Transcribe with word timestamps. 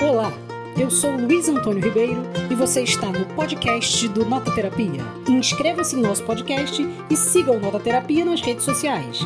Olá, 0.00 0.32
eu 0.80 0.90
sou 0.90 1.10
Luiz 1.10 1.46
Antônio 1.46 1.84
Ribeiro 1.84 2.22
e 2.50 2.54
você 2.54 2.82
está 2.82 3.08
no 3.08 3.26
podcast 3.34 4.08
do 4.08 4.24
Nota 4.24 4.50
Terapia. 4.50 5.04
Inscreva-se 5.28 5.94
em 5.94 6.00
nosso 6.00 6.24
podcast 6.24 6.82
e 7.10 7.14
siga 7.14 7.52
o 7.52 7.60
Nota 7.60 7.78
Terapia 7.78 8.24
nas 8.24 8.40
redes 8.40 8.64
sociais. 8.64 9.18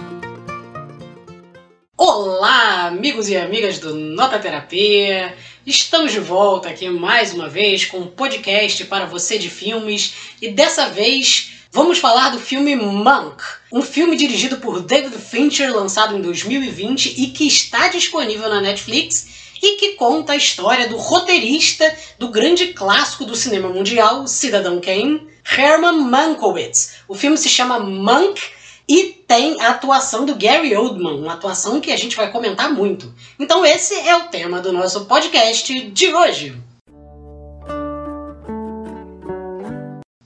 Olá, 1.97 2.89
amigos 2.89 3.29
e 3.29 3.37
amigas 3.37 3.79
do 3.79 3.95
Nota 3.95 4.41
Terapia. 4.41 5.37
Estamos 5.65 6.11
de 6.11 6.19
volta 6.19 6.71
aqui 6.71 6.91
mais 6.91 7.33
uma 7.33 7.49
vez 7.49 7.85
com 7.85 7.99
um 7.99 8.09
podcast 8.09 8.85
para 8.87 9.05
você 9.05 9.39
de 9.39 9.49
filmes 9.49 10.33
e 10.43 10.49
dessa 10.51 10.89
vez 10.89 11.53
Vamos 11.71 11.99
falar 11.99 12.29
do 12.29 12.39
filme 12.39 12.77
Monk, 12.77 13.43
um 13.73 13.83
filme 13.83 14.17
dirigido 14.17 14.59
por 14.59 14.81
David 14.81 15.19
Fincher, 15.19 15.75
lançado 15.75 16.17
em 16.17 16.23
2020 16.23 17.21
e 17.21 17.27
que 17.33 17.49
está 17.49 17.89
disponível 17.89 18.49
na 18.49 18.61
Netflix 18.61 19.44
e 19.65 19.77
que 19.77 19.93
conta 19.93 20.35
a 20.35 20.37
história 20.37 20.87
do 20.87 20.99
roteirista 20.99 21.97
do 22.19 22.29
grande 22.29 22.75
clássico 22.75 23.25
do 23.25 23.35
cinema 23.35 23.71
mundial, 23.71 24.27
Cidadão 24.27 24.79
Kane, 24.79 25.27
Herman 25.57 26.03
Mankiewicz. 26.03 26.97
O 27.09 27.15
filme 27.15 27.39
se 27.39 27.49
chama 27.49 27.81
Monk 27.81 28.43
e 28.87 29.05
tem 29.27 29.59
a 29.63 29.71
atuação 29.71 30.27
do 30.27 30.35
Gary 30.35 30.77
Oldman, 30.77 31.19
uma 31.19 31.33
atuação 31.33 31.81
que 31.81 31.91
a 31.91 31.97
gente 31.97 32.15
vai 32.15 32.31
comentar 32.31 32.71
muito. 32.75 33.15
Então 33.41 33.65
esse 33.65 33.95
é 33.95 34.15
o 34.15 34.29
tema 34.29 34.61
do 34.61 34.71
nosso 34.71 35.07
podcast 35.07 35.81
de 35.89 36.15
hoje. 36.15 36.61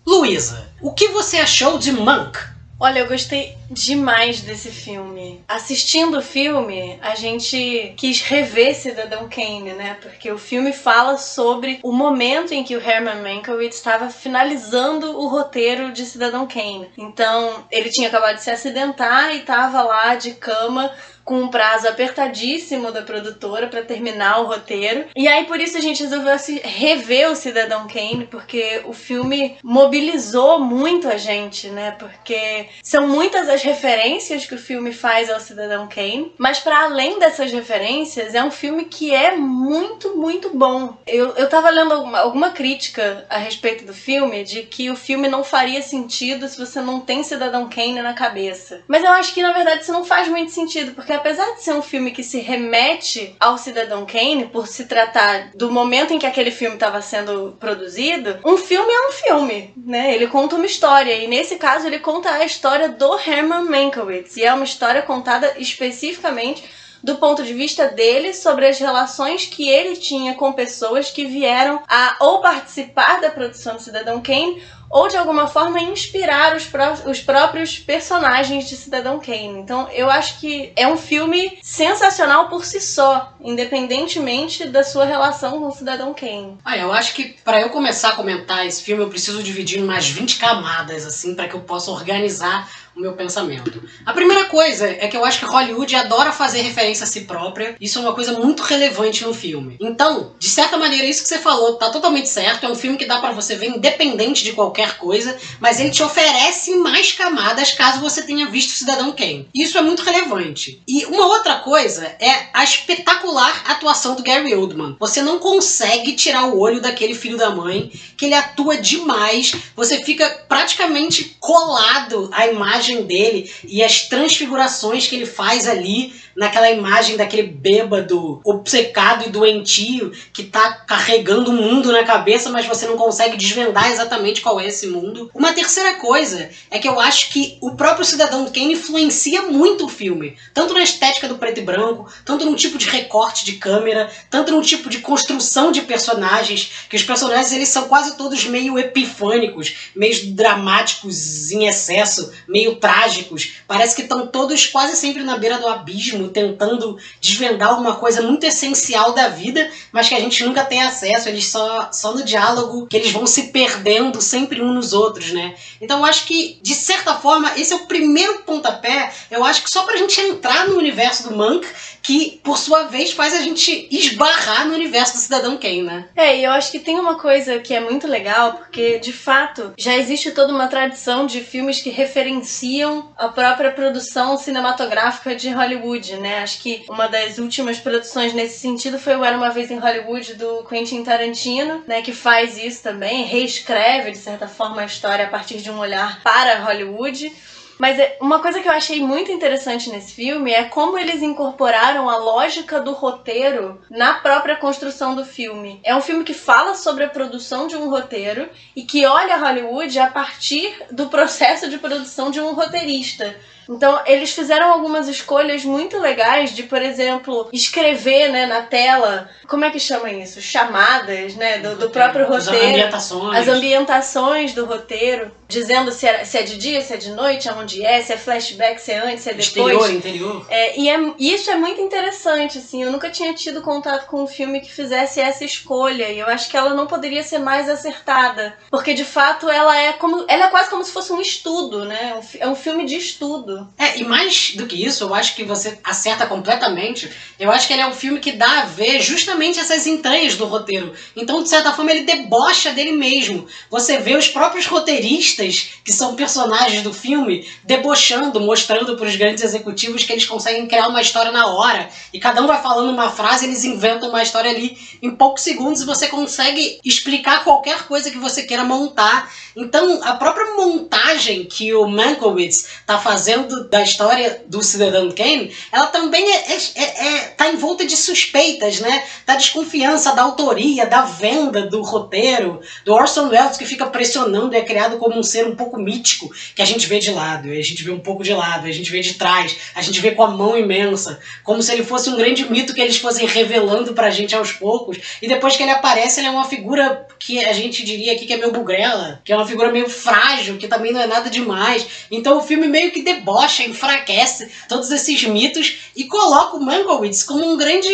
Luísa, 0.04 0.68
o 0.82 0.92
que 0.92 1.08
você 1.08 1.36
achou 1.36 1.78
de 1.78 1.92
Monk? 1.92 2.57
Olha, 2.80 3.00
eu 3.00 3.08
gostei 3.08 3.58
demais 3.68 4.40
desse 4.40 4.70
filme. 4.70 5.42
Assistindo 5.48 6.18
o 6.18 6.22
filme, 6.22 6.96
a 7.02 7.16
gente 7.16 7.92
quis 7.96 8.20
rever 8.22 8.72
Cidadão 8.76 9.28
Kane, 9.28 9.72
né? 9.72 9.98
Porque 10.00 10.30
o 10.30 10.38
filme 10.38 10.72
fala 10.72 11.18
sobre 11.18 11.80
o 11.82 11.90
momento 11.90 12.54
em 12.54 12.62
que 12.62 12.76
o 12.76 12.80
Herman 12.80 13.20
Mankiewicz 13.20 13.74
estava 13.74 14.10
finalizando 14.10 15.18
o 15.18 15.26
roteiro 15.26 15.90
de 15.90 16.06
Cidadão 16.06 16.46
Kane. 16.46 16.88
Então, 16.96 17.66
ele 17.68 17.90
tinha 17.90 18.06
acabado 18.06 18.36
de 18.36 18.44
se 18.44 18.50
acidentar 18.50 19.34
e 19.34 19.40
estava 19.40 19.82
lá 19.82 20.14
de 20.14 20.34
cama 20.34 20.88
com 21.28 21.42
um 21.42 21.48
prazo 21.48 21.86
apertadíssimo 21.86 22.90
da 22.90 23.02
produtora 23.02 23.66
para 23.66 23.82
terminar 23.82 24.40
o 24.40 24.46
roteiro. 24.46 25.04
E 25.14 25.28
aí 25.28 25.44
por 25.44 25.60
isso 25.60 25.76
a 25.76 25.80
gente 25.80 26.02
resolveu 26.02 26.34
rever 26.64 27.30
o 27.30 27.36
Cidadão 27.36 27.86
Kane, 27.86 28.26
porque 28.30 28.80
o 28.86 28.94
filme 28.94 29.58
mobilizou 29.62 30.58
muito 30.58 31.06
a 31.06 31.18
gente, 31.18 31.68
né? 31.68 31.90
Porque 31.98 32.70
são 32.82 33.06
muitas 33.06 33.46
as 33.46 33.62
referências 33.62 34.46
que 34.46 34.54
o 34.54 34.58
filme 34.58 34.90
faz 34.90 35.28
ao 35.28 35.38
Cidadão 35.38 35.86
Kane, 35.86 36.32
mas 36.38 36.60
para 36.60 36.84
além 36.84 37.18
dessas 37.18 37.52
referências, 37.52 38.34
é 38.34 38.42
um 38.42 38.50
filme 38.50 38.86
que 38.86 39.14
é 39.14 39.36
muito, 39.36 40.16
muito 40.16 40.56
bom. 40.56 40.96
Eu, 41.06 41.34
eu 41.34 41.46
tava 41.46 41.68
lendo 41.68 41.92
alguma, 41.92 42.20
alguma 42.20 42.50
crítica 42.52 43.26
a 43.28 43.36
respeito 43.36 43.84
do 43.84 43.92
filme 43.92 44.44
de 44.44 44.62
que 44.62 44.90
o 44.90 44.96
filme 44.96 45.28
não 45.28 45.44
faria 45.44 45.82
sentido 45.82 46.48
se 46.48 46.58
você 46.58 46.80
não 46.80 47.00
tem 47.00 47.22
Cidadão 47.22 47.68
Kane 47.68 48.00
na 48.00 48.14
cabeça. 48.14 48.80
Mas 48.88 49.04
eu 49.04 49.10
acho 49.10 49.34
que 49.34 49.42
na 49.42 49.52
verdade 49.52 49.82
isso 49.82 49.92
não 49.92 50.06
faz 50.06 50.26
muito 50.26 50.52
sentido, 50.52 50.94
porque 50.94 51.17
apesar 51.18 51.54
de 51.54 51.62
ser 51.62 51.74
um 51.74 51.82
filme 51.82 52.10
que 52.10 52.22
se 52.22 52.40
remete 52.40 53.36
ao 53.38 53.58
Cidadão 53.58 54.06
Kane, 54.06 54.46
por 54.46 54.66
se 54.66 54.86
tratar 54.86 55.50
do 55.54 55.70
momento 55.70 56.12
em 56.12 56.18
que 56.18 56.26
aquele 56.26 56.50
filme 56.50 56.76
estava 56.76 57.02
sendo 57.02 57.56
produzido, 57.60 58.38
um 58.44 58.56
filme 58.56 58.92
é 58.92 59.08
um 59.08 59.12
filme, 59.12 59.72
né? 59.76 60.14
Ele 60.14 60.26
conta 60.26 60.56
uma 60.56 60.66
história, 60.66 61.14
e 61.14 61.26
nesse 61.28 61.56
caso 61.56 61.86
ele 61.86 61.98
conta 61.98 62.30
a 62.30 62.44
história 62.44 62.88
do 62.88 63.18
Herman 63.18 63.64
Mankiewicz, 63.64 64.36
e 64.36 64.44
é 64.44 64.52
uma 64.52 64.64
história 64.64 65.02
contada 65.02 65.54
especificamente 65.58 66.64
do 67.02 67.16
ponto 67.16 67.42
de 67.42 67.54
vista 67.54 67.88
dele 67.88 68.34
sobre 68.34 68.66
as 68.66 68.78
relações 68.78 69.46
que 69.46 69.68
ele 69.68 69.96
tinha 69.96 70.34
com 70.34 70.52
pessoas 70.52 71.10
que 71.10 71.24
vieram 71.24 71.82
a 71.88 72.16
ou 72.20 72.40
participar 72.40 73.20
da 73.20 73.30
produção 73.30 73.76
do 73.76 73.82
Cidadão 73.82 74.20
Kane 74.20 74.62
ou 74.90 75.08
de 75.08 75.16
alguma 75.16 75.46
forma 75.46 75.80
inspirar 75.80 76.56
os, 76.56 76.64
pró 76.64 76.94
os 77.06 77.20
próprios 77.20 77.78
personagens 77.78 78.68
de 78.68 78.76
Cidadão 78.76 79.20
Kane. 79.20 79.60
Então 79.60 79.88
eu 79.92 80.10
acho 80.10 80.40
que 80.40 80.72
é 80.74 80.86
um 80.88 80.96
filme 80.96 81.58
sensacional 81.62 82.48
por 82.48 82.64
si 82.64 82.80
só, 82.80 83.34
independentemente 83.40 84.66
da 84.66 84.82
sua 84.82 85.04
relação 85.04 85.60
com 85.60 85.66
o 85.66 85.72
Cidadão 85.72 86.14
Kane. 86.14 86.58
Ah, 86.64 86.76
eu 86.76 86.92
acho 86.92 87.14
que 87.14 87.36
para 87.44 87.60
eu 87.60 87.70
começar 87.70 88.10
a 88.10 88.16
comentar 88.16 88.66
esse 88.66 88.82
filme 88.82 89.02
eu 89.02 89.08
preciso 89.08 89.42
dividir 89.42 89.78
em 89.78 89.84
umas 89.84 90.08
20 90.08 90.38
camadas 90.38 91.04
assim 91.04 91.34
para 91.34 91.48
que 91.48 91.54
eu 91.54 91.60
possa 91.60 91.90
organizar 91.90 92.68
o 92.98 93.00
meu 93.00 93.12
pensamento. 93.12 93.80
A 94.04 94.12
primeira 94.12 94.46
coisa 94.46 94.86
é 94.88 95.06
que 95.06 95.16
eu 95.16 95.24
acho 95.24 95.38
que 95.38 95.44
Hollywood 95.44 95.94
adora 95.94 96.32
fazer 96.32 96.60
referência 96.60 97.04
a 97.04 97.06
si 97.06 97.22
própria. 97.22 97.76
Isso 97.80 97.98
é 97.98 98.02
uma 98.02 98.12
coisa 98.12 98.32
muito 98.32 98.62
relevante 98.62 99.24
no 99.24 99.32
filme. 99.32 99.76
Então, 99.80 100.32
de 100.38 100.48
certa 100.48 100.76
maneira, 100.76 101.06
isso 101.06 101.22
que 101.22 101.28
você 101.28 101.38
falou 101.38 101.76
tá 101.76 101.90
totalmente 101.90 102.28
certo. 102.28 102.66
É 102.66 102.68
um 102.68 102.74
filme 102.74 102.98
que 102.98 103.06
dá 103.06 103.20
para 103.20 103.32
você 103.32 103.54
ver 103.54 103.68
independente 103.68 104.42
de 104.42 104.52
qualquer 104.52 104.98
coisa, 104.98 105.36
mas 105.60 105.78
ele 105.78 105.90
te 105.90 106.02
oferece 106.02 106.74
mais 106.76 107.12
camadas 107.12 107.72
caso 107.72 108.00
você 108.00 108.22
tenha 108.22 108.46
visto 108.46 108.72
Cidadão 108.72 109.12
Kane. 109.12 109.48
Isso 109.54 109.78
é 109.78 109.82
muito 109.82 110.02
relevante. 110.02 110.82
E 110.86 111.06
uma 111.06 111.26
outra 111.26 111.56
coisa 111.56 112.04
é 112.18 112.48
a 112.52 112.64
espetacular 112.64 113.62
atuação 113.66 114.16
do 114.16 114.22
Gary 114.22 114.54
Oldman. 114.54 114.96
Você 114.98 115.22
não 115.22 115.38
consegue 115.38 116.14
tirar 116.14 116.46
o 116.46 116.58
olho 116.58 116.80
daquele 116.80 117.14
filho 117.14 117.36
da 117.36 117.50
mãe, 117.50 117.92
que 118.16 118.24
ele 118.24 118.34
atua 118.34 118.76
demais. 118.76 119.52
Você 119.76 120.02
fica 120.02 120.28
praticamente 120.48 121.36
colado 121.38 122.28
à 122.32 122.46
imagem 122.48 122.87
dele 122.96 123.50
e 123.66 123.82
as 123.82 124.08
transfigurações 124.08 125.06
que 125.06 125.16
ele 125.16 125.26
faz 125.26 125.68
ali 125.68 126.12
naquela 126.38 126.70
imagem 126.70 127.16
daquele 127.16 127.42
bêbado, 127.42 128.40
obcecado 128.44 129.26
e 129.26 129.30
doentio 129.30 130.12
que 130.32 130.44
tá 130.44 130.72
carregando 130.86 131.50
o 131.50 131.54
mundo 131.54 131.90
na 131.90 132.04
cabeça, 132.04 132.48
mas 132.48 132.64
você 132.64 132.86
não 132.86 132.96
consegue 132.96 133.36
desvendar 133.36 133.90
exatamente 133.90 134.40
qual 134.40 134.60
é 134.60 134.68
esse 134.68 134.86
mundo. 134.86 135.28
Uma 135.34 135.52
terceira 135.52 135.94
coisa 135.94 136.48
é 136.70 136.78
que 136.78 136.88
eu 136.88 137.00
acho 137.00 137.30
que 137.30 137.58
o 137.60 137.72
próprio 137.72 138.04
Cidadão 138.04 138.46
Kane 138.46 138.74
influencia 138.74 139.42
muito 139.42 139.86
o 139.86 139.88
filme, 139.88 140.36
tanto 140.54 140.72
na 140.72 140.82
estética 140.82 141.26
do 141.26 141.38
preto 141.38 141.58
e 141.58 141.64
branco, 141.64 142.08
tanto 142.24 142.44
no 142.44 142.54
tipo 142.54 142.78
de 142.78 142.88
recorte 142.88 143.44
de 143.44 143.54
câmera, 143.54 144.08
tanto 144.30 144.52
no 144.52 144.62
tipo 144.62 144.88
de 144.88 144.98
construção 144.98 145.72
de 145.72 145.82
personagens, 145.82 146.70
que 146.88 146.96
os 146.96 147.02
personagens 147.02 147.52
eles 147.52 147.68
são 147.68 147.88
quase 147.88 148.16
todos 148.16 148.44
meio 148.44 148.78
epifânicos, 148.78 149.90
meio 149.92 150.32
dramáticos 150.34 151.50
em 151.50 151.66
excesso, 151.66 152.32
meio 152.46 152.76
trágicos. 152.76 153.54
Parece 153.66 153.96
que 153.96 154.02
estão 154.02 154.28
todos 154.28 154.68
quase 154.68 154.96
sempre 154.96 155.24
na 155.24 155.36
beira 155.36 155.58
do 155.58 155.66
abismo 155.66 156.27
tentando 156.28 156.96
desvendar 157.20 157.70
alguma 157.70 157.96
coisa 157.96 158.22
muito 158.22 158.44
essencial 158.44 159.12
da 159.12 159.28
vida, 159.28 159.70
mas 159.92 160.08
que 160.08 160.14
a 160.14 160.20
gente 160.20 160.44
nunca 160.44 160.64
tem 160.64 160.82
acesso, 160.82 161.28
eles 161.28 161.46
só, 161.46 161.90
só 161.92 162.14
no 162.14 162.24
diálogo 162.24 162.86
que 162.86 162.96
eles 162.96 163.10
vão 163.10 163.26
se 163.26 163.44
perdendo 163.48 164.20
sempre 164.20 164.62
uns 164.62 164.74
nos 164.74 164.92
outros, 164.92 165.32
né? 165.32 165.54
Então 165.80 165.98
eu 165.98 166.04
acho 166.04 166.26
que, 166.26 166.58
de 166.62 166.74
certa 166.74 167.14
forma, 167.14 167.52
esse 167.58 167.72
é 167.72 167.76
o 167.76 167.86
primeiro 167.86 168.40
pontapé, 168.40 169.12
eu 169.30 169.44
acho 169.44 169.62
que 169.62 169.70
só 169.70 169.82
pra 169.82 169.96
gente 169.96 170.20
entrar 170.20 170.68
no 170.68 170.76
universo 170.76 171.28
do 171.28 171.36
Monk, 171.36 171.66
que, 172.02 172.40
por 172.42 172.56
sua 172.56 172.84
vez, 172.84 173.12
faz 173.12 173.34
a 173.34 173.42
gente 173.42 173.88
esbarrar 173.90 174.66
no 174.66 174.74
universo 174.74 175.14
do 175.14 175.18
Cidadão 175.18 175.58
Kane, 175.58 175.82
né? 175.82 176.08
É, 176.16 176.38
e 176.38 176.44
eu 176.44 176.52
acho 176.52 176.70
que 176.70 176.78
tem 176.78 176.98
uma 176.98 177.16
coisa 177.16 177.58
que 177.58 177.74
é 177.74 177.80
muito 177.80 178.06
legal, 178.06 178.54
porque, 178.54 178.98
de 178.98 179.12
fato, 179.12 179.74
já 179.76 179.96
existe 179.96 180.30
toda 180.30 180.52
uma 180.52 180.68
tradição 180.68 181.26
de 181.26 181.40
filmes 181.40 181.82
que 181.82 181.90
referenciam 181.90 183.12
a 183.16 183.28
própria 183.28 183.70
produção 183.72 184.38
cinematográfica 184.38 185.34
de 185.34 185.50
Hollywood, 185.50 186.16
né? 186.18 186.38
Acho 186.38 186.60
que 186.60 186.84
uma 186.88 187.08
das 187.08 187.38
últimas 187.38 187.78
produções 187.78 188.32
nesse 188.32 188.58
sentido 188.58 188.98
foi 188.98 189.16
o 189.16 189.24
Era 189.24 189.36
Uma 189.36 189.50
Vez 189.50 189.70
em 189.70 189.78
Hollywood, 189.78 190.34
do 190.34 190.64
Quentin 190.64 191.02
Tarantino, 191.02 191.82
né? 191.86 192.02
Que 192.02 192.12
faz 192.12 192.58
isso 192.58 192.82
também, 192.82 193.24
reescreve, 193.24 194.10
de 194.10 194.18
certa 194.18 194.48
forma, 194.48 194.82
a 194.82 194.86
história 194.86 195.26
a 195.26 195.30
partir 195.30 195.58
de 195.58 195.70
um 195.70 195.78
olhar 195.78 196.22
para 196.22 196.60
Hollywood. 196.60 197.32
Mas 197.78 197.96
é, 197.98 198.18
uma 198.20 198.40
coisa 198.40 198.60
que 198.60 198.68
eu 198.68 198.72
achei 198.72 199.00
muito 199.00 199.30
interessante 199.30 199.88
nesse 199.88 200.12
filme 200.12 200.50
é 200.50 200.64
como 200.64 200.98
eles 200.98 201.22
incorporaram 201.22 202.10
a 202.10 202.16
lógica 202.16 202.80
do 202.80 202.92
roteiro 202.92 203.80
na 203.88 204.14
própria 204.14 204.56
construção 204.56 205.14
do 205.14 205.24
filme. 205.24 205.80
É 205.84 205.94
um 205.94 206.00
filme 206.00 206.24
que 206.24 206.34
fala 206.34 206.74
sobre 206.74 207.04
a 207.04 207.08
produção 207.08 207.68
de 207.68 207.76
um 207.76 207.88
roteiro 207.88 208.48
e 208.74 208.82
que 208.82 209.06
olha 209.06 209.36
Hollywood 209.36 209.96
a 210.00 210.08
partir 210.08 210.76
do 210.90 211.06
processo 211.06 211.70
de 211.70 211.78
produção 211.78 212.32
de 212.32 212.40
um 212.40 212.52
roteirista. 212.52 213.36
Então, 213.68 214.00
eles 214.06 214.32
fizeram 214.32 214.72
algumas 214.72 215.08
escolhas 215.08 215.64
muito 215.64 215.98
legais 215.98 216.54
de, 216.54 216.62
por 216.62 216.80
exemplo, 216.80 217.48
escrever 217.52 218.28
né, 218.30 218.46
na 218.46 218.62
tela, 218.62 219.28
como 219.46 219.64
é 219.64 219.70
que 219.70 219.78
chama 219.78 220.10
isso? 220.10 220.40
Chamadas, 220.40 221.34
né? 221.34 221.58
Do, 221.58 221.76
do 221.76 221.90
próprio 221.90 222.26
roteiro. 222.26 222.56
As 222.56 222.70
ambientações. 222.70 223.38
As 223.38 223.48
ambientações 223.48 224.52
do 224.54 224.64
roteiro, 224.64 225.30
dizendo 225.46 225.92
se 225.92 226.06
é, 226.06 226.24
se 226.24 226.38
é 226.38 226.42
de 226.42 226.56
dia, 226.56 226.80
se 226.80 226.94
é 226.94 226.96
de 226.96 227.10
noite, 227.10 227.48
aonde 227.48 227.84
é, 227.84 228.00
se 228.00 228.12
é 228.12 228.16
flashback, 228.16 228.80
se 228.80 228.92
é 228.92 228.98
antes, 228.98 229.22
se 229.22 229.30
é 229.30 229.34
depois. 229.34 229.46
Exterior, 229.46 229.90
interior. 229.90 230.46
É, 230.48 230.78
e 230.78 230.88
é, 230.88 230.98
isso 231.18 231.50
é 231.50 231.56
muito 231.56 231.80
interessante, 231.80 232.58
assim. 232.58 232.82
Eu 232.82 232.90
nunca 232.90 233.10
tinha 233.10 233.34
tido 233.34 233.60
contato 233.60 234.06
com 234.06 234.22
um 234.22 234.26
filme 234.26 234.60
que 234.60 234.72
fizesse 234.72 235.20
essa 235.20 235.44
escolha. 235.44 236.08
E 236.08 236.18
eu 236.18 236.26
acho 236.26 236.48
que 236.48 236.56
ela 236.56 236.74
não 236.74 236.86
poderia 236.86 237.22
ser 237.22 237.38
mais 237.38 237.68
acertada. 237.68 238.56
Porque, 238.70 238.94
de 238.94 239.04
fato, 239.04 239.48
ela 239.48 239.76
é 239.76 239.92
como. 239.92 240.24
Ela 240.26 240.46
é 240.46 240.48
quase 240.48 240.70
como 240.70 240.84
se 240.84 240.92
fosse 240.92 241.12
um 241.12 241.20
estudo, 241.20 241.84
né? 241.84 242.18
É 242.38 242.48
um 242.48 242.54
filme 242.54 242.86
de 242.86 242.96
estudo 242.96 243.57
É, 243.76 243.98
e 243.98 244.04
mais 244.04 244.52
do 244.54 244.66
que 244.66 244.84
isso, 244.84 245.04
eu 245.04 245.14
acho 245.14 245.34
que 245.34 245.44
você 245.44 245.78
acerta 245.82 246.26
completamente. 246.26 247.10
Eu 247.38 247.50
acho 247.50 247.66
que 247.66 247.72
ele 247.72 247.82
é 247.82 247.86
um 247.86 247.92
filme 247.92 248.20
que 248.20 248.32
dá 248.32 248.62
a 248.62 248.64
ver 248.64 249.00
justamente 249.00 249.58
essas 249.58 249.86
entranhas 249.86 250.36
do 250.36 250.46
roteiro. 250.46 250.92
Então, 251.16 251.42
de 251.42 251.48
certa 251.48 251.72
forma, 251.72 251.90
ele 251.90 252.04
debocha 252.04 252.72
dele 252.72 252.92
mesmo. 252.92 253.46
Você 253.70 253.98
vê 253.98 254.16
os 254.16 254.28
próprios 254.28 254.66
roteiristas, 254.66 255.70
que 255.84 255.92
são 255.92 256.14
personagens 256.14 256.82
do 256.82 256.92
filme, 256.92 257.46
debochando, 257.64 258.40
mostrando 258.40 258.96
para 258.96 259.06
os 259.06 259.16
grandes 259.16 259.42
executivos 259.42 260.04
que 260.04 260.12
eles 260.12 260.26
conseguem 260.26 260.66
criar 260.66 260.88
uma 260.88 261.00
história 261.02 261.32
na 261.32 261.46
hora. 261.46 261.88
E 262.12 262.20
cada 262.20 262.42
um 262.42 262.46
vai 262.46 262.62
falando 262.62 262.90
uma 262.90 263.10
frase, 263.10 263.46
eles 263.46 263.64
inventam 263.64 264.10
uma 264.10 264.22
história 264.22 264.50
ali 264.50 264.78
em 265.02 265.10
poucos 265.10 265.42
segundos 265.42 265.84
você 265.84 266.08
consegue 266.08 266.78
explicar 266.84 267.44
qualquer 267.44 267.86
coisa 267.86 268.10
que 268.10 268.18
você 268.18 268.42
queira 268.42 268.64
montar. 268.64 269.30
Então, 269.56 270.00
a 270.02 270.14
própria 270.14 270.54
montagem 270.54 271.44
que 271.44 271.74
o 271.74 271.86
Mankiewicz 271.86 272.68
está 272.80 272.98
fazendo 272.98 273.47
da 273.68 273.82
história 273.82 274.42
do 274.46 274.62
Cidadão 274.62 275.10
Kane, 275.10 275.52
ela 275.72 275.86
também 275.86 276.24
é, 276.30 276.56
é, 276.74 277.06
é, 277.06 277.18
tá 277.36 277.48
envolta 277.48 277.86
de 277.86 277.96
suspeitas, 277.96 278.80
né? 278.80 279.04
Da 279.26 279.36
desconfiança 279.36 280.14
da 280.14 280.22
autoria, 280.22 280.86
da 280.86 281.02
venda 281.02 281.62
do 281.62 281.82
roteiro, 281.82 282.60
do 282.84 282.92
Orson 282.94 283.28
Welles 283.28 283.56
que 283.56 283.66
fica 283.66 283.86
pressionando 283.86 284.54
e 284.54 284.58
é 284.58 284.62
criado 284.62 284.98
como 284.98 285.18
um 285.18 285.22
ser 285.22 285.46
um 285.46 285.56
pouco 285.56 285.78
mítico, 285.78 286.30
que 286.54 286.62
a 286.62 286.64
gente 286.64 286.86
vê 286.86 286.98
de 286.98 287.10
lado, 287.10 287.50
a 287.50 287.62
gente 287.62 287.82
vê 287.82 287.90
um 287.90 288.00
pouco 288.00 288.22
de 288.22 288.32
lado, 288.32 288.66
a 288.66 288.72
gente 288.72 288.90
vê 288.90 289.00
de 289.00 289.14
trás, 289.14 289.56
a 289.74 289.82
gente 289.82 290.00
vê 290.00 290.12
com 290.12 290.22
a 290.22 290.30
mão 290.30 290.56
imensa, 290.56 291.20
como 291.42 291.62
se 291.62 291.72
ele 291.72 291.84
fosse 291.84 292.10
um 292.10 292.16
grande 292.16 292.50
mito 292.50 292.74
que 292.74 292.80
eles 292.80 292.98
fossem 292.98 293.26
revelando 293.26 293.94
pra 293.94 294.10
gente 294.10 294.34
aos 294.34 294.52
poucos. 294.52 294.98
E 295.20 295.28
depois 295.28 295.56
que 295.56 295.62
ele 295.62 295.72
aparece, 295.72 296.20
ele 296.20 296.28
é 296.28 296.30
uma 296.30 296.44
figura 296.44 297.06
que 297.18 297.44
a 297.44 297.52
gente 297.52 297.84
diria 297.84 298.12
aqui 298.12 298.26
que 298.26 298.32
é 298.32 298.36
meio 298.36 298.52
bugrela, 298.52 299.20
que 299.24 299.32
é 299.32 299.36
uma 299.36 299.46
figura 299.46 299.72
meio 299.72 299.88
frágil, 299.88 300.56
que 300.56 300.68
também 300.68 300.92
não 300.92 301.00
é 301.00 301.06
nada 301.06 301.28
demais. 301.28 301.86
Então 302.10 302.38
o 302.38 302.42
filme 302.42 302.68
meio 302.68 302.92
que 302.92 303.02
debocha, 303.02 303.37
enfraquece 303.64 304.50
todos 304.68 304.90
esses 304.90 305.22
mitos 305.24 305.78
e 305.94 306.04
coloca 306.04 306.56
o 306.56 306.60
Mankiewicz 306.60 307.22
como 307.22 307.44
um 307.44 307.56
grande 307.56 307.88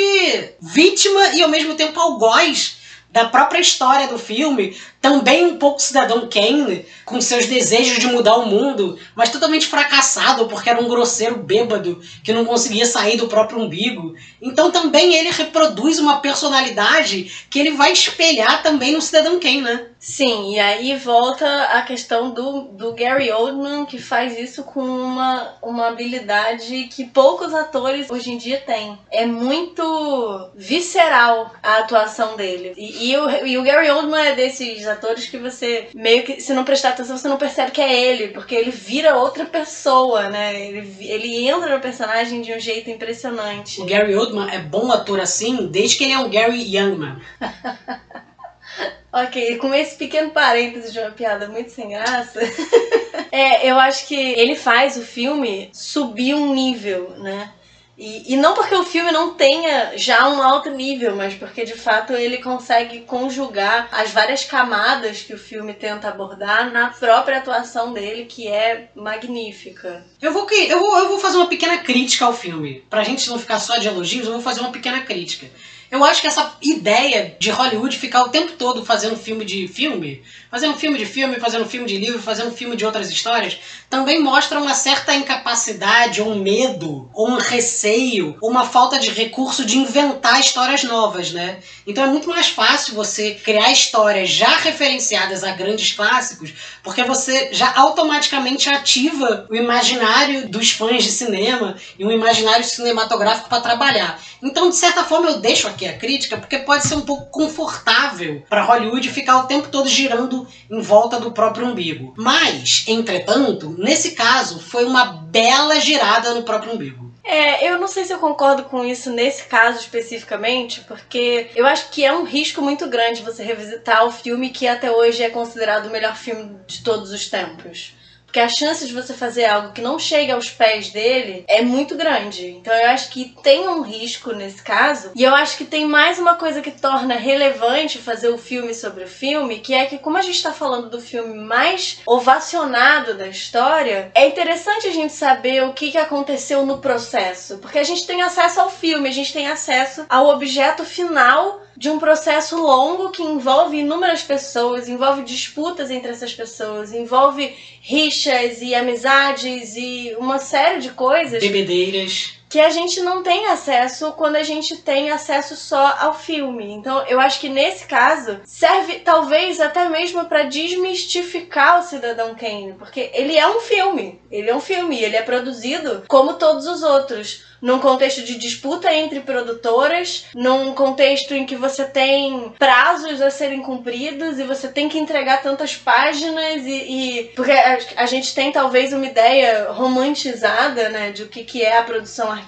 vítima 0.61 1.35
e 1.35 1.43
ao 1.43 1.49
mesmo 1.49 1.75
tempo 1.75 1.99
algoz 1.99 2.77
da 3.11 3.27
própria 3.27 3.61
história 3.61 4.09
do 4.09 4.19
filme, 4.19 4.77
também 5.05 5.45
um 5.45 5.59
pouco 5.59 5.83
cidadão 5.83 6.27
Kane, 6.31 6.87
com 7.05 7.21
seus 7.21 7.45
desejos 7.45 7.99
de 7.99 8.07
mudar 8.07 8.37
o 8.37 8.47
mundo, 8.47 8.99
mas 9.15 9.29
totalmente 9.29 9.67
fracassado 9.67 10.47
porque 10.47 10.71
era 10.71 10.81
um 10.81 10.89
grosseiro 10.89 11.37
bêbado 11.37 12.01
que 12.23 12.33
não 12.33 12.47
conseguia 12.47 12.87
sair 12.87 13.19
do 13.19 13.29
próprio 13.29 13.61
umbigo. 13.61 14.15
Então 14.41 14.71
também 14.71 15.15
ele 15.15 15.29
reproduz 15.31 15.99
uma 15.99 16.21
personalidade 16.21 17.47
que 17.51 17.59
ele 17.59 17.73
vai 17.73 17.93
espelhar 17.93 18.63
também 18.63 18.93
no 18.93 19.03
cidadão 19.03 19.39
Kane, 19.39 19.61
né? 19.61 19.89
Sim, 19.99 20.55
e 20.55 20.61
aí 20.61 20.97
volta 20.97 21.47
a 21.65 21.83
questão 21.83 22.31
do, 22.31 22.63
do 22.73 22.95
Gary 22.95 23.31
Oldman, 23.31 23.85
que 23.87 23.99
faz 23.99 24.39
isso 24.39 24.63
com 24.63 24.81
uma, 24.83 25.55
uma 25.63 25.89
habilidade 25.89 26.85
que 26.85 27.05
poucos 27.05 27.55
atores 27.55 28.11
hoje 28.11 28.31
em 28.31 28.39
dia 28.39 28.59
têm. 28.59 28.99
É 29.11 29.27
muito 29.27 30.51
visceral 30.55 31.53
a 31.63 31.79
atuação 31.79 32.37
dele. 32.37 32.75
E, 32.77 33.11
e, 33.11 33.17
o, 33.17 33.47
e 33.47 33.59
o 33.59 33.63
Gary 33.63 33.91
Oldman 33.91 34.27
é 34.27 34.35
desses 34.35 34.87
atores 34.95 35.27
que 35.27 35.39
você 35.39 35.89
meio 35.95 36.23
que, 36.25 36.41
se 36.41 36.53
não 36.53 36.65
prestar 36.65 36.91
atenção, 36.91 37.19
você 37.19 37.29
não 37.29 37.37
percebe 37.37 37.71
que 37.71 37.81
é 37.81 37.93
ele, 37.93 38.29
porque 38.29 38.55
ele 38.55 38.71
vira 38.71 39.17
outra 39.17 39.45
pessoa, 39.45 40.29
né? 40.29 40.61
Ele, 40.61 40.97
ele 41.01 41.47
entra 41.47 41.75
no 41.75 41.81
personagem 41.81 42.41
de 42.41 42.53
um 42.53 42.59
jeito 42.59 42.91
impressionante. 42.91 43.81
O 43.81 43.87
Gary 43.87 44.15
Oldman 44.15 44.51
é 44.51 44.59
bom 44.59 44.91
ator 44.91 45.21
assim 45.21 45.67
desde 45.67 45.97
que 45.97 46.05
ele 46.05 46.13
é 46.15 46.19
um 46.19 46.31
Gary 46.31 46.77
Youngman. 46.77 47.21
ok, 49.13 49.57
com 49.59 49.75
esse 49.75 49.97
pequeno 49.97 50.31
parênteses 50.31 50.93
de 50.93 50.99
uma 50.99 51.11
piada 51.11 51.49
muito 51.49 51.71
sem 51.71 51.91
graça. 51.91 52.41
é, 53.31 53.69
eu 53.69 53.79
acho 53.79 54.07
que 54.07 54.15
ele 54.15 54.57
faz 54.57 54.97
o 54.97 55.03
filme 55.03 55.71
subir 55.73 56.35
um 56.35 56.53
nível, 56.53 57.11
né? 57.19 57.51
E, 57.97 58.35
e 58.35 58.37
não 58.37 58.55
porque 58.55 58.75
o 58.75 58.85
filme 58.85 59.13
não 59.13 59.35
tenha 59.35 59.97
já 59.97 60.29
um 60.29 60.43
alto 60.43 60.71
nível, 60.71 61.15
mas 61.15 61.35
porque 61.35 61.65
de 61.65 61.75
fato 61.75 62.13
ele 62.13 62.39
consegue 62.39 63.01
conjugar 63.01 63.89
as 63.93 64.11
várias 64.11 64.45
camadas 64.45 65.23
que 65.23 65.33
o 65.33 65.39
filme 65.39 65.73
tenta 65.73 66.09
abordar 66.09 66.73
na 66.73 66.89
própria 66.89 67.39
atuação 67.39 67.93
dele, 67.93 68.25
que 68.25 68.49
é 68.49 68.89
magnífica. 68.95 70.05
Eu 70.21 70.33
vou, 70.33 70.47
eu 70.51 70.81
vou, 70.81 70.99
eu 70.99 71.09
vou 71.09 71.21
fazer 71.21 71.37
uma 71.37 71.47
pequena 71.47 71.79
crítica 71.79 72.25
ao 72.25 72.33
filme. 72.33 72.85
Pra 72.91 73.05
gente 73.05 73.29
não 73.31 73.39
ficar 73.39 73.61
só 73.61 73.77
de 73.77 73.87
elogios, 73.87 74.27
eu 74.27 74.33
vou 74.33 74.43
fazer 74.43 74.61
uma 74.61 74.73
pequena 74.73 75.01
crítica. 75.01 75.47
Eu 75.91 76.05
acho 76.05 76.21
que 76.21 76.27
essa 76.27 76.57
ideia 76.61 77.37
de 77.39 77.51
Hollywood 77.51 77.97
ficar 77.97 78.23
o 78.23 78.29
tempo 78.29 78.53
todo 78.53 78.85
fazendo 78.85 79.17
filme 79.17 79.45
de 79.45 79.69
filme, 79.69 80.23
fazendo 80.51 80.77
filme 80.77 80.99
de 80.99 81.07
filme, 81.07 81.37
fazendo 81.37 81.69
filme 81.69 81.87
de 81.87 81.97
livro, 81.97 82.21
fazendo 82.21 82.51
filme 82.53 82.77
de 82.77 82.85
outras 82.85 83.11
histórias, 83.11 83.59
também 83.91 84.23
mostra 84.23 84.61
uma 84.61 84.75
certa 84.75 85.15
incapacidade, 85.15 86.21
ou 86.21 86.33
um 86.33 86.43
medo, 86.43 87.09
ou 87.13 87.29
um 87.29 87.37
receio, 87.37 88.37
ou 88.41 88.51
uma 88.51 88.65
falta 88.65 88.99
de 88.99 89.11
recurso 89.11 89.65
de 89.65 89.79
inventar 89.79 90.41
histórias 90.41 90.83
novas, 90.83 91.33
né? 91.33 91.59
Então 91.87 92.05
é 92.05 92.07
muito 92.09 92.29
mais 92.29 92.49
fácil 92.49 92.95
você 92.95 93.33
criar 93.35 93.71
histórias 93.71 94.31
já 94.31 94.57
referenciadas 94.57 95.45
a 95.45 95.53
grandes 95.53 95.93
clássicos, 95.93 96.53
porque 96.83 97.05
você 97.05 97.51
já 97.53 97.73
automaticamente 97.77 98.69
ativa 98.69 99.47
o 99.51 99.55
imaginário 99.55 100.49
dos 100.49 100.71
fãs 100.71 101.05
de 101.05 101.11
cinema 101.11 101.77
e 101.99 102.05
um 102.05 102.11
imaginário 102.11 102.65
cinematográfico 102.65 103.49
para 103.49 103.61
trabalhar. 103.61 104.21
Então, 104.43 104.69
de 104.69 104.77
certa 104.77 105.05
forma, 105.05 105.31
eu 105.31 105.39
deixo 105.39 105.67
aqui 105.67 105.84
a 105.89 105.97
crítica, 105.97 106.37
porque 106.37 106.59
pode 106.59 106.87
ser 106.87 106.95
um 106.95 107.03
pouco 107.03 107.31
confortável 107.31 108.43
para 108.49 108.63
Hollywood 108.63 109.11
ficar 109.11 109.39
o 109.39 109.47
tempo 109.47 109.69
todo 109.69 109.89
girando 109.89 110.47
em 110.71 110.81
volta 110.81 111.19
do 111.19 111.33
próprio 111.33 111.67
umbigo. 111.67 112.15
Mas, 112.17 112.85
entretanto, 112.87 113.75
nesse 113.79 114.13
caso, 114.13 114.61
foi 114.61 114.85
uma 114.85 115.05
bela 115.05 115.79
girada 115.81 116.35
no 116.35 116.43
próprio 116.43 116.73
umbigo. 116.73 117.05
É, 117.25 117.67
eu 117.67 117.79
não 117.79 117.89
sei 117.89 118.05
se 118.05 118.13
eu 118.13 118.19
concordo 118.19 118.65
com 118.65 118.85
isso 118.85 119.11
nesse 119.11 119.45
caso 119.45 119.79
especificamente, 119.79 120.83
porque 120.83 121.51
eu 121.57 121.67
acho 121.67 121.89
que 121.89 122.05
é 122.05 122.13
um 122.13 122.23
risco 122.23 122.61
muito 122.61 122.87
grande 122.87 123.23
você 123.23 123.43
revisitar 123.43 124.05
o 124.05 124.13
filme 124.13 124.51
que 124.51 124.69
até 124.69 124.91
hoje 124.91 125.23
é 125.23 125.31
considerado 125.31 125.87
o 125.87 125.91
melhor 125.91 126.15
filme 126.17 126.59
de 126.67 126.85
todos 126.85 127.11
os 127.11 127.27
tempos. 127.31 127.95
Porque 128.35 128.41
a 128.41 128.49
chance 128.49 128.85
de 128.85 128.93
você 128.93 129.15
fazer 129.15 129.45
algo 129.45 129.71
que 129.71 129.81
não 129.81 129.97
chegue 129.97 130.33
aos 130.33 130.51
pés 130.51 130.91
dele 130.91 131.45
é 131.47 131.63
muito 131.63 131.95
grande. 131.95 132.49
Então 132.49 132.75
eu 132.75 132.91
acho 132.91 133.11
que 133.11 133.33
tem 133.45 133.69
um 133.69 133.81
risco 133.83 134.33
nesse 134.33 134.61
caso. 134.61 135.13
E 135.15 135.23
eu 135.23 135.33
acho 135.33 135.57
que 135.57 135.65
tem 135.65 135.87
mais 135.87 136.19
uma 136.19 136.35
coisa 136.35 136.61
que 136.61 136.73
torna 136.73 137.15
relevante 137.15 138.01
fazer 138.01 138.31
o 138.31 138.37
filme 138.37 138.75
sobre 138.75 139.05
o 139.05 139.09
filme, 139.09 139.61
que 139.61 139.73
é 139.73 139.87
que, 139.87 139.99
como 139.99 140.19
a 140.19 140.21
gente 140.21 140.35
está 140.35 140.53
falando 140.53 140.91
do 140.91 141.01
filme 141.01 141.33
mais 141.33 142.01
ovacionado 142.05 143.15
da 143.15 143.29
história, 143.29 144.11
é 144.17 144.27
interessante 144.27 144.89
a 144.89 144.93
gente 144.93 145.13
saber 145.13 145.63
o 145.63 145.73
que, 145.73 145.93
que 145.93 145.99
aconteceu 145.99 146.67
no 146.67 146.79
processo. 146.79 147.59
Porque 147.59 147.79
a 147.79 147.85
gente 147.85 148.05
tem 148.05 148.21
acesso 148.21 148.61
ao 148.61 148.69
filme, 148.69 149.09
a 149.09 149.13
gente 149.13 149.33
tem 149.33 149.47
acesso 149.47 150.07
ao 150.09 150.27
objeto 150.27 150.85
final 150.85 151.63
de 151.77 151.91
um 151.91 151.99
processo 151.99 152.57
longo 152.57 153.11
que 153.11 153.23
envolve 153.23 153.79
inúmeras 153.79 154.23
pessoas, 154.23 154.89
envolve 154.89 155.23
disputas 155.23 155.91
entre 155.91 156.11
essas 156.11 156.33
pessoas, 156.33 156.93
envolve 156.93 157.55
rixas 157.81 158.63
e 158.63 158.75
amizades 158.75 159.75
e 159.77 160.15
uma 160.19 160.39
série 160.39 160.81
de 160.81 160.91
coisas. 160.91 161.43
Bebedeiras 161.43 162.35
que 162.55 162.61
a 162.61 162.71
gente 162.71 163.01
não 163.01 163.21
tem 163.21 163.49
acesso 163.49 164.13
quando 164.13 164.37
a 164.37 164.45
gente 164.45 164.77
tem 164.77 165.11
acesso 165.11 165.57
só 165.57 165.97
ao 165.99 166.15
filme. 166.15 166.71
Então, 166.71 167.05
eu 167.09 167.19
acho 167.19 167.41
que 167.41 167.49
nesse 167.49 167.85
caso 167.85 168.39
serve 168.45 169.01
talvez 169.01 169.61
até 169.61 169.89
mesmo 169.89 170.27
para 170.27 170.45
desmistificar 170.45 171.81
o 171.81 171.83
Cidadão 171.83 172.33
Kane, 172.37 172.75
porque 172.75 173.11
ele 173.13 173.37
é 173.37 173.49
um 173.49 173.59
filme, 173.59 174.21
ele 174.31 174.49
é 174.49 174.55
um 174.55 174.61
filme, 174.61 175.03
ele 175.03 175.17
é 175.17 175.23
produzido 175.23 176.05
como 176.07 176.35
todos 176.35 176.69
os 176.69 176.85
outros 176.85 177.43
num 177.65 177.79
contexto 177.79 178.23
de 178.23 178.37
disputa 178.37 178.93
entre 178.93 179.21
produtoras, 179.21 180.27
num 180.35 180.75
contexto 180.75 181.33
em 181.33 181.47
que 181.47 181.57
você 181.57 181.87
tem 181.87 182.53
prazos 182.59 183.23
a 183.23 183.31
serem 183.31 183.63
cumpridos 183.63 184.39
e 184.39 184.45
você 184.45 184.69
tem 184.69 184.87
que 184.87 184.99
entregar 184.99 185.43
tantas 185.43 185.75
páginas 185.75 186.63
e, 186.67 186.71
e 186.71 187.25
porque 187.35 187.53
a, 187.53 187.79
a, 187.97 188.05
gente 188.05 188.35
tem 188.35 188.53
talvez 188.53 188.93
uma 188.93 189.07
ideia 189.07 189.71
romantizada, 189.73 190.91
né, 190.91 191.11
de 191.11 191.23
o 191.23 191.29
que, 191.29 191.43
que 191.43 191.63
é 191.63 191.79
a 191.79 191.83
produção 191.83 192.31
artística 192.31 192.44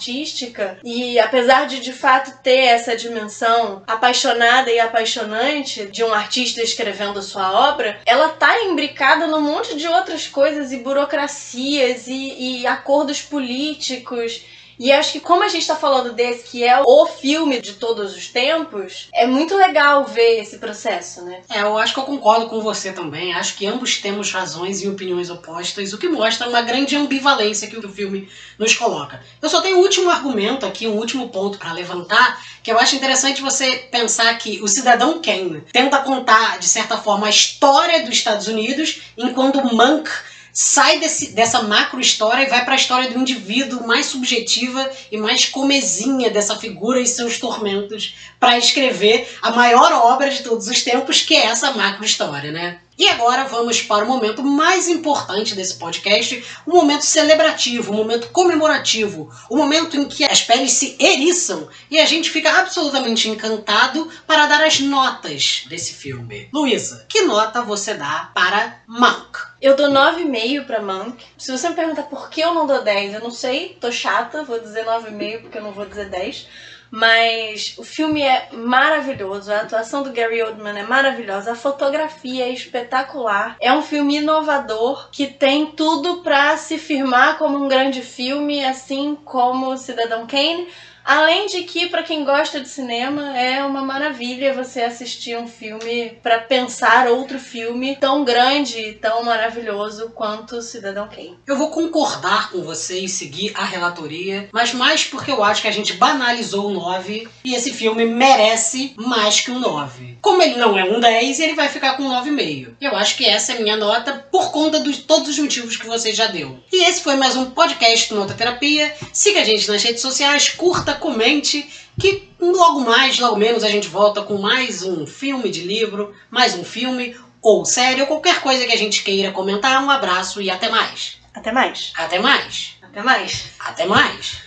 e 0.85 1.19
apesar 1.19 1.67
de 1.67 1.81
de 1.81 1.93
fato 1.93 2.38
ter 2.43 2.67
essa 2.67 2.97
dimensão 2.97 3.83
apaixonada 3.87 4.71
e 4.71 4.79
apaixonante 4.79 5.87
de 5.87 6.05
um 6.05 6.12
artista 6.12 6.62
escrevendo 6.62 7.23
sua 7.23 7.71
obra, 7.71 7.99
ela 8.05 8.31
tá 8.31 8.62
imbricada 8.62 9.26
num 9.26 9.41
monte 9.41 9.76
de 9.76 9.87
outras 9.87 10.26
coisas 10.26 10.73
e 10.73 10.79
burocracias 10.79 12.07
e, 12.07 12.61
e 12.61 12.67
acordos 12.67 13.23
políticos 13.23 14.45
e 14.78 14.92
acho 14.92 15.12
que 15.12 15.21
como 15.21 15.42
a 15.42 15.49
gente 15.49 15.66
tá 15.66 15.75
falando 15.75 16.12
desse, 16.12 16.45
que 16.45 16.64
é 16.64 16.80
o 16.80 17.06
filme 17.06 17.61
de 17.61 17.75
todos 17.75 18.16
os 18.16 18.28
tempos, 18.28 19.09
é 19.12 19.26
muito 19.26 19.56
legal 19.56 20.04
ver 20.04 20.40
esse 20.40 20.59
processo, 20.59 21.23
né? 21.25 21.42
É, 21.50 21.62
eu 21.62 21.78
acho 21.78 21.95
que 21.95 22.00
eu 22.00 22.04
concordo 22.04 22.47
com 22.47 22.61
você 22.61 22.92
também. 22.92 23.35
Acho 23.35 23.56
que 23.56 23.66
ambos 23.66 23.99
temos 23.99 24.30
razões 24.30 24.83
e 24.83 24.88
opiniões 24.88 25.30
opostas, 25.30 25.92
o 25.92 25.99
que 25.99 26.09
mostra 26.09 26.49
uma 26.49 26.62
grande 26.62 26.97
ambivalência 26.97 27.68
que 27.68 27.78
o 27.78 27.88
filme 27.88 28.28
nos 28.59 28.75
coloca. 28.75 29.23
Eu 29.40 29.49
só 29.49 29.61
tenho 29.61 29.78
um 29.78 29.80
último 29.80 30.11
argumento 30.11 30.66
aqui, 30.66 30.87
um 30.87 30.97
último 30.97 31.28
ponto 31.28 31.59
para 31.59 31.73
levantar, 31.73 32.42
que 32.62 32.71
eu 32.71 32.78
acho 32.78 32.97
interessante 32.97 33.40
você 33.40 33.88
pensar 33.90 34.37
que 34.38 34.61
o 34.62 34.68
cidadão 34.68 35.21
Kane 35.23 35.62
tenta 35.73 35.99
contar, 35.99 36.59
de 36.59 36.68
certa 36.68 36.99
forma, 36.99 37.26
a 37.26 37.30
história 37.30 38.04
dos 38.04 38.14
Estados 38.14 38.47
Unidos, 38.49 39.00
enquanto 39.16 39.62
Monk 39.75 40.11
sai 40.58 40.98
desse, 40.98 41.32
dessa 41.32 41.62
macro 41.64 42.00
história 42.00 42.44
e 42.44 42.48
vai 42.48 42.64
para 42.64 42.72
a 42.72 42.76
história 42.76 43.10
do 43.10 43.20
indivíduo 43.20 43.86
mais 43.86 44.06
subjetiva 44.06 44.90
e 45.12 45.18
mais 45.18 45.44
comezinha 45.44 46.30
dessa 46.30 46.56
figura 46.56 46.98
e 46.98 47.06
seus 47.06 47.38
tormentos 47.38 48.14
para 48.40 48.56
escrever 48.56 49.28
a 49.42 49.50
maior 49.50 49.92
obra 49.92 50.30
de 50.30 50.42
todos 50.42 50.66
os 50.66 50.82
tempos, 50.82 51.20
que 51.20 51.34
é 51.34 51.44
essa 51.44 51.72
macro 51.72 52.06
história, 52.06 52.50
né? 52.50 52.78
E 52.99 53.09
agora 53.09 53.45
vamos 53.45 53.83
para 53.83 54.05
o 54.05 54.09
momento 54.09 54.43
mais 54.43 54.88
importante 54.88 55.55
desse 55.55 55.75
podcast, 55.75 56.43
o 56.65 56.73
momento 56.73 57.05
celebrativo, 57.05 57.93
o 57.93 57.95
momento 57.95 58.29
comemorativo, 58.31 59.31
o 59.50 59.57
momento 59.57 59.99
em 59.99 60.09
que 60.09 60.25
as 60.25 60.43
peles 60.43 60.73
se 60.73 60.97
eriçam 60.99 61.69
e 61.91 62.00
a 62.00 62.07
gente 62.07 62.31
fica 62.31 62.50
absolutamente 62.59 63.29
encantado 63.29 64.11
para 64.26 64.47
dar 64.47 64.65
as 64.65 64.81
notas 64.81 65.65
desse 65.69 65.93
filme. 65.93 66.49
Luísa, 66.53 67.05
que 67.07 67.23
nota 67.23 67.61
você 67.61 67.93
dá 67.93 68.31
para 68.35 68.81
Monk? 68.87 69.38
Eu 69.61 69.76
dou 69.76 69.91
9,5 69.91 70.67
pra 70.67 70.81
Monk. 70.81 71.23
Se 71.37 71.53
você 71.53 71.69
me 71.69 71.75
perguntar 71.75 72.05
por 72.05 72.31
que 72.31 72.41
eu 72.41 72.55
não 72.55 72.67
dou 72.67 72.83
10, 72.83 73.15
eu 73.15 73.21
não 73.21 73.31
sei, 73.31 73.76
tô 73.81 73.93
chata, 73.93 74.43
vou 74.43 74.59
dizer 74.59 74.87
9,5 74.87 75.43
porque 75.43 75.59
eu 75.59 75.62
não 75.62 75.73
vou 75.73 75.85
dizer 75.85 76.09
10. 76.09 76.47
Mas 76.90 77.75
o 77.78 77.85
filme 77.85 78.23
é 78.23 78.49
maravilhoso, 78.52 79.52
a 79.52 79.61
atuação 79.61 80.02
do 80.02 80.12
Gary 80.12 80.43
Oldman 80.43 80.78
é 80.78 80.83
maravilhosa, 80.83 81.52
a 81.52 81.57
fotografia 81.57 82.45
é 82.45 82.50
espetacular. 82.50 83.57
É 83.61 83.73
um 83.73 83.83
filme 83.83 84.16
inovador 84.16 85.09
que 85.11 85.26
tem 85.26 85.66
tudo 85.66 86.23
para 86.23 86.57
se 86.57 86.78
firmar 86.78 87.38
como 87.38 87.62
um 87.62 87.69
grande 87.69 88.02
filme, 88.02 88.64
assim 88.64 89.16
como 89.25 89.76
Cidadão 89.76 90.26
Kane 90.26 90.69
Além 91.06 91.46
de 91.46 91.62
que, 91.62 91.86
para 91.86 92.02
quem 92.02 92.25
gosta 92.25 92.58
de 92.58 92.68
cinema, 92.68 93.38
é 93.38 93.64
uma 93.64 93.80
maravilha 93.80 94.52
você 94.52 94.82
assistir 94.82 95.38
um 95.38 95.46
filme 95.46 96.18
para 96.20 96.40
pensar 96.40 97.06
outro 97.06 97.38
filme 97.38 97.94
tão 97.94 98.25
grande 98.25 98.76
e 98.76 98.92
tão 98.94 99.22
maravilhoso 99.22 100.10
quanto 100.12 100.60
Cidadão 100.60 101.06
Kane. 101.06 101.38
Eu 101.46 101.56
vou 101.56 101.70
concordar 101.70 102.50
com 102.50 102.60
você 102.60 102.98
e 102.98 103.08
seguir 103.08 103.52
a 103.54 103.64
relatoria, 103.64 104.48
mas 104.52 104.75
mais 104.75 105.04
porque 105.04 105.30
eu 105.30 105.44
acho 105.44 105.62
que 105.62 105.68
a 105.68 105.72
gente 105.72 105.92
banalizou 105.92 106.66
o 106.66 106.72
9 106.72 107.28
e 107.44 107.54
esse 107.54 107.72
filme 107.72 108.04
merece 108.04 108.92
mais 108.96 109.40
que 109.40 109.52
um 109.52 109.60
9. 109.60 110.18
Como 110.20 110.42
ele 110.42 110.56
não 110.56 110.76
é 110.76 110.82
um 110.82 110.98
10, 110.98 111.38
ele 111.38 111.54
vai 111.54 111.68
ficar 111.68 111.96
com 111.96 112.02
um 112.02 112.10
9,5. 112.10 112.75
Eu 112.80 112.96
acho 112.96 113.16
que 113.16 113.25
essa 113.25 113.52
é 113.52 113.58
a 113.58 113.60
minha 113.60 113.76
nota 113.76 114.26
por 114.32 114.50
conta 114.50 114.80
de 114.80 115.02
todos 115.02 115.28
os 115.28 115.38
motivos 115.38 115.76
que 115.76 115.86
você 115.86 116.12
já 116.12 116.26
deu. 116.26 116.58
E 116.72 116.84
esse 116.84 117.00
foi 117.00 117.14
mais 117.14 117.36
um 117.36 117.52
podcast 117.52 118.08
do 118.08 118.18
Nota 118.18 118.34
Terapia. 118.34 118.92
Siga 119.12 119.42
a 119.42 119.44
gente 119.44 119.68
nas 119.68 119.84
redes 119.84 120.02
sociais, 120.02 120.48
curta 120.48 120.96
comente 120.97 121.69
que 122.00 122.29
logo 122.41 122.81
mais, 122.81 123.19
logo 123.19 123.37
menos, 123.37 123.65
a 123.65 123.69
gente 123.69 123.88
volta 123.88 124.23
com 124.23 124.38
mais 124.38 124.83
um 124.83 125.07
filme 125.07 125.50
de 125.50 125.62
livro, 125.62 126.15
mais 126.31 126.55
um 126.55 126.65
filme 126.65 127.17
ou 127.41 127.65
série, 127.65 128.00
ou 128.00 128.07
qualquer 128.07 128.41
coisa 128.41 128.67
que 128.67 128.73
a 128.73 128.79
gente 128.79 129.03
queira 129.03 129.31
comentar. 129.31 129.83
Um 129.83 129.91
abraço 129.91 130.41
e 130.41 130.50
até 130.50 130.69
mais. 130.69 131.19
Até 131.33 131.53
mais. 131.53 131.93
Até 131.97 132.19
mais. 132.19 132.76
Até 132.83 133.03
mais. 133.03 133.53
Até 133.59 133.87
mais. 133.87 134.47